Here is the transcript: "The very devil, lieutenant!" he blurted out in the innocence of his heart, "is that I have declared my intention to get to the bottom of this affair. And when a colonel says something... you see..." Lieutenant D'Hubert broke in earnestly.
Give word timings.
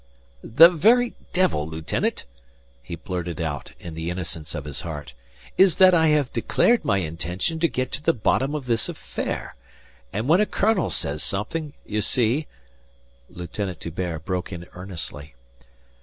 "The 0.43 0.67
very 0.67 1.13
devil, 1.31 1.67
lieutenant!" 1.67 2.25
he 2.81 2.95
blurted 2.95 3.39
out 3.39 3.73
in 3.79 3.93
the 3.93 4.09
innocence 4.09 4.55
of 4.55 4.65
his 4.65 4.81
heart, 4.81 5.13
"is 5.59 5.75
that 5.75 5.93
I 5.93 6.07
have 6.07 6.33
declared 6.33 6.83
my 6.83 6.97
intention 6.97 7.59
to 7.59 7.67
get 7.67 7.91
to 7.91 8.01
the 8.03 8.11
bottom 8.11 8.55
of 8.55 8.65
this 8.65 8.89
affair. 8.89 9.53
And 10.11 10.27
when 10.27 10.41
a 10.41 10.47
colonel 10.47 10.89
says 10.89 11.21
something... 11.21 11.73
you 11.85 12.01
see..." 12.01 12.47
Lieutenant 13.29 13.79
D'Hubert 13.81 14.25
broke 14.25 14.51
in 14.51 14.65
earnestly. 14.73 15.35